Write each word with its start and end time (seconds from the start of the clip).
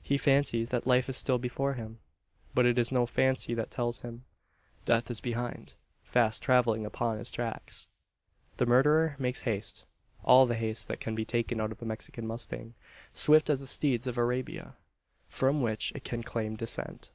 He 0.00 0.16
fancies 0.16 0.70
that 0.70 0.86
life 0.86 1.06
is 1.06 1.18
still 1.18 1.36
before 1.36 1.74
him; 1.74 1.98
but 2.54 2.64
it 2.64 2.78
is 2.78 2.90
no 2.90 3.04
fancy 3.04 3.52
that 3.52 3.70
tells 3.70 4.00
him, 4.00 4.24
death 4.86 5.10
is 5.10 5.20
behind 5.20 5.74
fast 6.02 6.42
travelling 6.42 6.86
upon 6.86 7.18
his 7.18 7.30
tracks! 7.30 7.90
The 8.56 8.64
murderer 8.64 9.16
makes 9.18 9.42
haste 9.42 9.84
all 10.24 10.46
the 10.46 10.54
haste 10.56 10.88
that 10.88 11.00
can 11.00 11.14
be 11.14 11.26
taken 11.26 11.60
out 11.60 11.72
of 11.72 11.82
a 11.82 11.84
Mexican 11.84 12.26
mustang 12.26 12.72
swift 13.12 13.50
as 13.50 13.60
the 13.60 13.66
steeds 13.66 14.06
of 14.06 14.16
Arabia, 14.16 14.76
from 15.28 15.60
which 15.60 15.92
it 15.94 16.04
can 16.04 16.22
claim 16.22 16.54
descent. 16.54 17.10